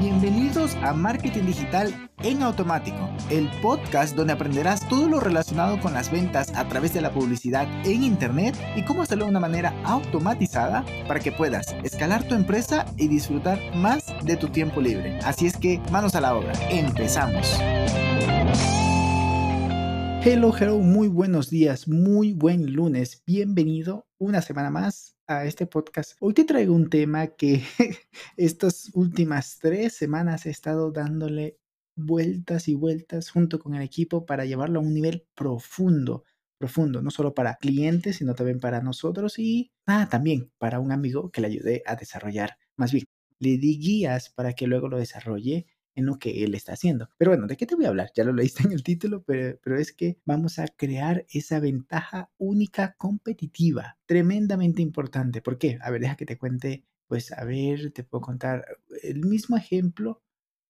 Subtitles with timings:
[0.00, 6.10] Bienvenidos a Marketing Digital en Automático, el podcast donde aprenderás todo lo relacionado con las
[6.10, 10.86] ventas a través de la publicidad en Internet y cómo hacerlo de una manera automatizada
[11.06, 15.18] para que puedas escalar tu empresa y disfrutar más de tu tiempo libre.
[15.22, 17.60] Así es que manos a la obra, empezamos.
[20.24, 26.16] Hello, hello, muy buenos días, muy buen lunes, bienvenido una semana más a este podcast.
[26.18, 27.62] Hoy te traigo un tema que
[28.36, 31.56] estas últimas tres semanas he estado dándole
[31.94, 36.24] vueltas y vueltas junto con el equipo para llevarlo a un nivel profundo,
[36.58, 41.30] profundo, no solo para clientes, sino también para nosotros y ah, también para un amigo
[41.30, 42.58] que le ayudé a desarrollar.
[42.76, 43.04] Más bien,
[43.38, 45.66] le di guías para que luego lo desarrolle
[46.06, 47.08] lo que él está haciendo.
[47.18, 48.10] Pero bueno, ¿de qué te voy a hablar?
[48.14, 52.30] Ya lo leíste en el título, pero, pero es que vamos a crear esa ventaja
[52.38, 55.42] única competitiva, tremendamente importante.
[55.42, 55.78] ¿Por qué?
[55.82, 58.64] A ver, deja que te cuente, pues a ver, te puedo contar
[59.02, 60.22] el mismo ejemplo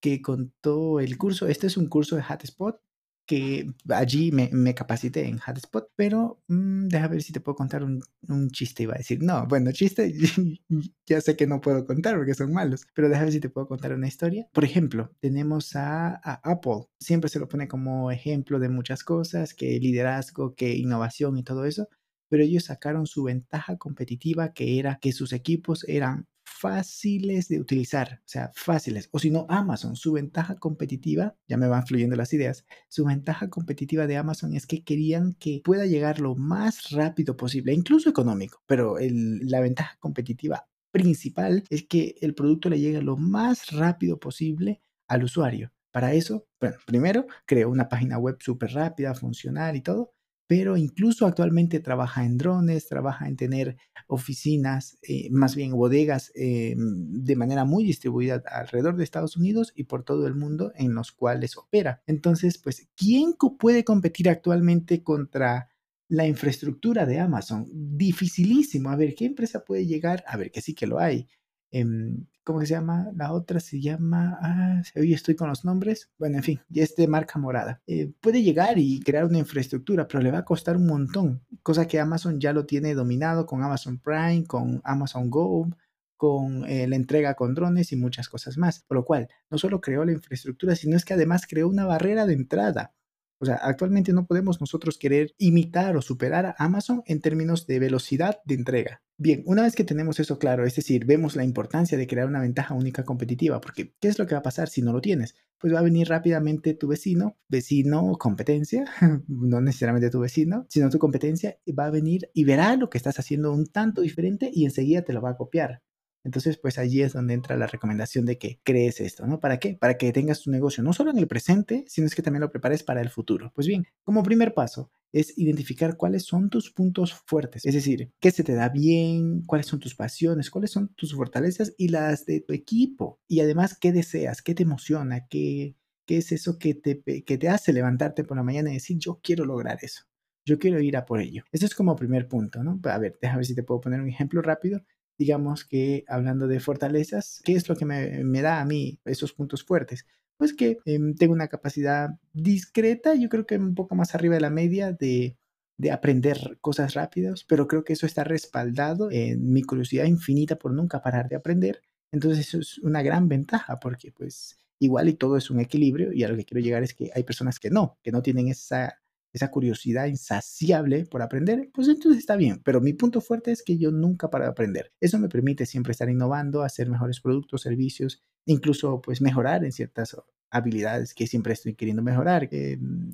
[0.00, 1.48] que contó el curso.
[1.48, 2.80] Este es un curso de Hotspot
[3.26, 8.02] que allí me, capacité en Hotspot, pero mm, deja ver si te puedo contar un,
[8.28, 8.84] un, chiste.
[8.84, 10.12] Iba a decir, no, bueno, chiste
[11.06, 13.66] ya sé que no puedo contar porque son malos, pero deja ver si te puedo
[13.66, 14.46] contar una historia.
[14.52, 19.54] Por ejemplo, tenemos a, a Apple, siempre se lo pone como ejemplo de muchas cosas,
[19.54, 21.88] que liderazgo, que innovación y todo eso,
[22.28, 28.20] pero ellos sacaron su ventaja competitiva que era que sus equipos eran fáciles de utilizar,
[28.24, 29.08] o sea, fáciles.
[29.12, 33.50] O si no, Amazon, su ventaja competitiva, ya me van fluyendo las ideas, su ventaja
[33.50, 38.62] competitiva de Amazon es que querían que pueda llegar lo más rápido posible, incluso económico,
[38.66, 44.80] pero la ventaja competitiva principal es que el producto le llegue lo más rápido posible
[45.08, 45.72] al usuario.
[45.90, 50.14] Para eso, bueno, primero creó una página web súper rápida, funcional y todo,
[50.46, 56.74] pero incluso actualmente trabaja en drones, trabaja en tener oficinas, eh, más bien bodegas, eh,
[56.76, 61.12] de manera muy distribuida alrededor de Estados Unidos y por todo el mundo en los
[61.12, 62.02] cuales opera.
[62.06, 65.68] Entonces, pues, ¿quién puede competir actualmente contra
[66.08, 67.66] la infraestructura de Amazon?
[67.72, 68.90] Dificilísimo.
[68.90, 70.22] A ver, ¿qué empresa puede llegar?
[70.28, 71.26] A ver, que sí que lo hay.
[71.72, 73.10] Em, ¿Cómo se llama?
[73.16, 74.38] La otra se llama.
[74.40, 76.10] Ah, hoy estoy con los nombres.
[76.16, 77.82] Bueno, en fin, ya es de marca morada.
[77.88, 81.42] Eh, puede llegar y crear una infraestructura, pero le va a costar un montón.
[81.64, 85.70] Cosa que Amazon ya lo tiene dominado con Amazon Prime, con Amazon Go,
[86.16, 88.78] con eh, la entrega con drones y muchas cosas más.
[88.86, 92.26] Por lo cual, no solo creó la infraestructura, sino es que además creó una barrera
[92.26, 92.94] de entrada.
[93.38, 97.78] O sea, actualmente no podemos nosotros querer imitar o superar a Amazon en términos de
[97.78, 99.02] velocidad de entrega.
[99.18, 102.40] Bien, una vez que tenemos eso claro, es decir, vemos la importancia de crear una
[102.40, 105.34] ventaja única competitiva, porque ¿qué es lo que va a pasar si no lo tienes?
[105.58, 108.84] Pues va a venir rápidamente tu vecino, vecino competencia,
[109.26, 113.18] no necesariamente tu vecino, sino tu competencia, va a venir y verá lo que estás
[113.18, 115.82] haciendo un tanto diferente y enseguida te lo va a copiar.
[116.26, 119.38] Entonces, pues allí es donde entra la recomendación de que crees esto, ¿no?
[119.38, 119.74] ¿Para qué?
[119.80, 122.50] Para que tengas tu negocio no solo en el presente, sino es que también lo
[122.50, 123.52] prepares para el futuro.
[123.54, 128.32] Pues bien, como primer paso es identificar cuáles son tus puntos fuertes, es decir, qué
[128.32, 132.40] se te da bien, cuáles son tus pasiones, cuáles son tus fortalezas y las de
[132.40, 133.20] tu equipo.
[133.28, 135.76] Y además, qué deseas, qué te emociona, qué,
[136.06, 139.20] qué es eso que te, que te hace levantarte por la mañana y decir, yo
[139.22, 140.02] quiero lograr eso.
[140.44, 141.44] Yo quiero ir a por ello.
[141.52, 142.80] Eso es como primer punto, ¿no?
[142.84, 144.82] A ver, déjame ver si te puedo poner un ejemplo rápido
[145.18, 149.64] digamos que hablando de fortalezas, ¿qué es lo que me, da a mí esos puntos
[149.64, 150.06] fuertes?
[150.36, 154.40] Pues que em, tengo una capacidad discreta, yo creo que un poco más arriba de
[154.42, 155.36] la media de,
[155.78, 160.72] de aprender cosas rápidas, pero creo que eso está respaldado en mi curiosidad infinita por
[160.72, 161.82] nunca parar de aprender.
[162.12, 166.22] Entonces eso es una gran ventaja porque pues igual y todo es un equilibrio y
[166.24, 169.00] a lo que quiero llegar es que hay personas que no, que no tienen esa
[169.32, 172.60] esa curiosidad insaciable por aprender, pues entonces está bien.
[172.64, 174.92] Pero mi punto fuerte es que yo nunca paro de aprender.
[175.00, 180.16] Eso me permite siempre estar innovando, hacer mejores productos, servicios, incluso pues mejorar en ciertas
[180.50, 182.48] habilidades que siempre estoy queriendo mejorar.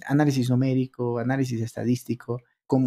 [0.07, 2.43] análisis numérico, análisis estadístico,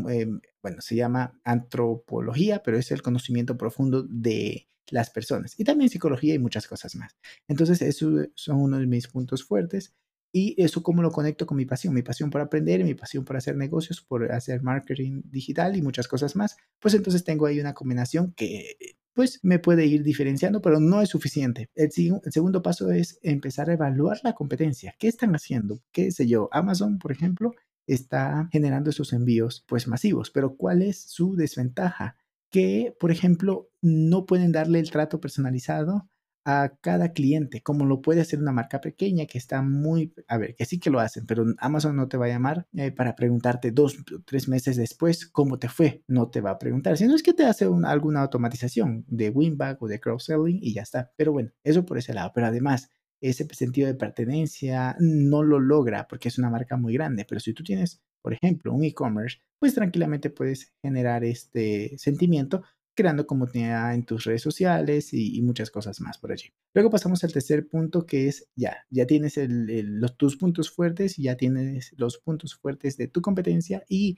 [0.10, 5.60] em, bueno, se llama antropología, pero es el conocimiento profundo de las personas.
[5.60, 7.16] Y también psicología y muchas cosas más.
[7.48, 9.94] Entonces, esos son uno de mis puntos fuertes.
[10.38, 13.38] Y eso cómo lo conecto con mi pasión, mi pasión por aprender, mi pasión por
[13.38, 16.58] hacer negocios, por hacer marketing digital y muchas cosas más.
[16.82, 18.76] Pues entonces tengo ahí una combinación que
[19.14, 21.70] pues me puede ir diferenciando, pero no es suficiente.
[21.74, 24.94] El, segundo paso es empezar a evaluar la competencia.
[25.00, 25.80] ¿Qué están haciendo?
[25.94, 26.50] ¿Qué sé yo?
[26.52, 27.54] Amazon, por ejemplo,
[27.88, 32.18] está generando esos envíos pues masivos, pero ¿cuál es su desventaja?
[32.50, 36.10] Que, por ejemplo, no pueden darle el trato personalizado
[36.46, 40.56] a cada cliente, como lo puede hacer una marca pequeña que está muy, a ver,
[40.56, 43.72] que sí que lo hacen, pero Amazon no te va a llamar eh, para preguntarte
[43.72, 47.24] dos o tres meses después cómo te fue, no te va a preguntar, sino es
[47.24, 51.12] que te hace alguna automatización de winback o de cross-selling y ya está.
[51.18, 52.90] Pero bueno, eso por ese lado, pero además
[53.22, 57.26] ese sentido de pertenencia no lo logra porque es una marca muy grande.
[57.28, 62.64] Pero si tú tienes, por ejemplo, un e-commerce, pues tranquilamente puedes generar este sentimiento
[62.96, 66.52] creando comunidad en tus redes sociales y, muchas cosas más por allí.
[66.74, 71.36] Luego pasamos al tercer punto que es ya, ya tienes los, tus puntos fuertes, ya
[71.36, 74.18] tienes los puntos fuertes de tu competencia y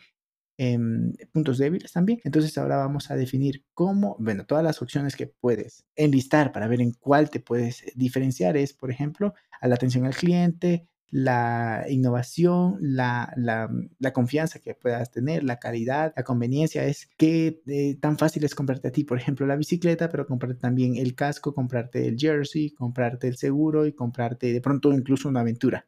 [0.58, 2.22] em, puntos débiles también.
[2.24, 6.82] Entonces ahora vamos a definir cómo, bueno, todas las opciones que puedes enlistar para ver
[6.82, 12.78] en cuál te puedes diferenciar es, por ejemplo, a la atención al cliente, la innovación,
[12.82, 13.34] la,
[14.14, 18.90] confianza que puedas tener, la calidad, la conveniencia, es que eh, tan fácil es comprarte
[18.90, 23.28] a ti, por ejemplo, la bicicleta, pero comprarte también el casco, comprarte el jersey, comprarte
[23.28, 25.88] el seguro y comprarte de pronto incluso una aventura,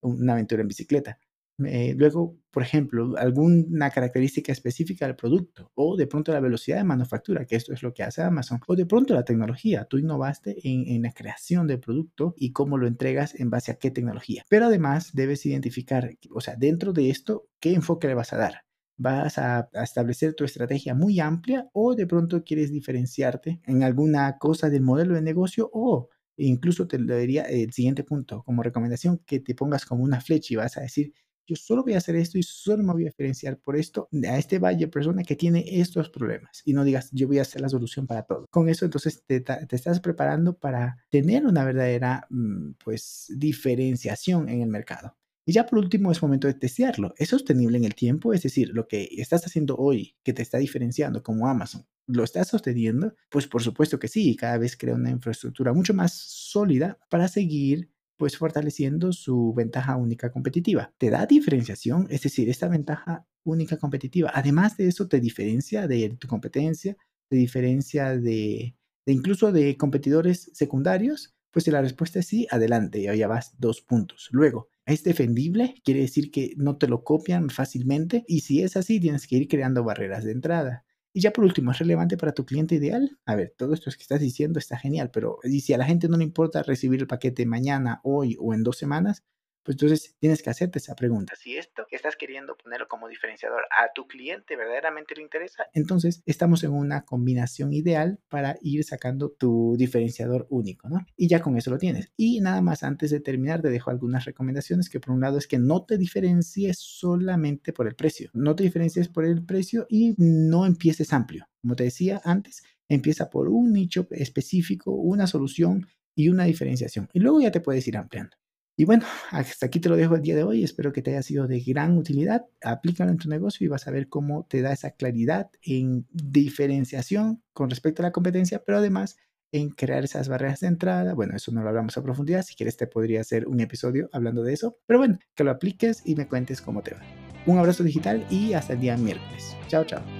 [0.00, 1.18] una aventura en bicicleta.
[1.66, 6.84] Eh, luego, por ejemplo, alguna característica específica del producto o de pronto la velocidad de
[6.84, 9.84] manufactura, que esto es lo que hace Amazon, o de pronto la tecnología.
[9.84, 13.76] Tú innovaste en, en la creación del producto y cómo lo entregas en base a
[13.76, 14.44] qué tecnología.
[14.48, 18.64] Pero además debes identificar, o sea, dentro de esto, qué enfoque le vas a dar
[19.00, 24.68] vas a, establecer tu estrategia muy amplia o de pronto quieres diferenciarte en alguna cosa
[24.68, 29.40] del modelo de negocio o incluso te lo diría el siguiente punto como recomendación que
[29.40, 31.14] te pongas como una flecha y vas a decir
[31.50, 34.38] yo solo voy a hacer esto y solo me voy a diferenciar por esto a
[34.38, 37.68] este valle persona que tiene estos problemas y no digas yo voy a hacer la
[37.68, 38.46] solución para todo.
[38.50, 44.68] Con eso entonces te, estás preparando para tener una verdadera mm, pues diferenciación en el
[44.68, 45.16] mercado.
[45.44, 47.12] Y ya por último es momento de testearlo.
[47.16, 48.32] ¿Es sostenible en el tiempo?
[48.32, 52.46] Es decir, lo que estás haciendo hoy que te está diferenciando como Amazon, ¿lo estás
[52.46, 53.16] sosteniendo?
[53.28, 57.90] Pues por supuesto que sí, cada vez crea una infraestructura mucho más sólida para seguir
[58.20, 60.92] pues fortaleciendo su ventaja única competitiva.
[60.98, 64.30] Te da diferenciación, es decir, esta ventaja única competitiva.
[64.34, 66.98] Además de eso, te diferencia de tu competencia,
[67.30, 68.76] te diferencia de,
[69.06, 71.34] incluso de competidores secundarios.
[71.50, 74.28] Pues si la respuesta es sí, adelante, ya vas dos puntos.
[74.32, 75.76] Luego, ¿es defendible?
[75.82, 79.48] Quiere decir que no te lo copian fácilmente y si es así, tienes que ir
[79.48, 80.84] creando barreras de entrada.
[81.12, 83.18] Y ya por último, ¿es relevante para tu cliente ideal?
[83.26, 86.08] A ver, todo esto que estás diciendo está genial, pero y si a la gente
[86.08, 89.24] no le importa recibir el paquete mañana, hoy o en dos semanas,
[89.62, 91.34] pues entonces tienes que hacerte esa pregunta.
[91.36, 96.22] Si esto que estás queriendo ponerlo como diferenciador a tu cliente verdaderamente le interesa, entonces
[96.26, 101.04] estamos en una combinación ideal para ir sacando tu diferenciador único, ¿no?
[101.16, 102.12] Y ya con eso lo tienes.
[102.16, 105.46] Y nada más antes de terminar, te dejo algunas recomendaciones que por un lado es
[105.46, 108.30] que no te diferencies solamente por el precio.
[108.32, 111.46] No te diferencies por el precio y no empieces amplio.
[111.60, 117.08] Como te decía antes, empieza por un nicho específico, una solución y una diferenciación.
[117.12, 118.36] Y luego ya te puedes ir ampliando.
[118.80, 120.64] Y bueno, hasta aquí te lo dejo el día de hoy.
[120.64, 122.46] Espero que te haya sido de gran utilidad.
[122.64, 127.42] Aplícalo en tu negocio y vas a ver cómo te da esa claridad en diferenciación
[127.52, 129.18] con respecto a la competencia, pero además
[129.52, 131.12] en crear esas barreras de entrada.
[131.12, 132.42] Bueno, eso no lo hablamos a profundidad.
[132.42, 134.78] Si quieres, te podría hacer un episodio hablando de eso.
[134.86, 137.02] Pero bueno, que lo apliques y me cuentes cómo te va.
[137.44, 139.58] Un abrazo digital y hasta el día miércoles.
[139.68, 140.19] Chao, chao.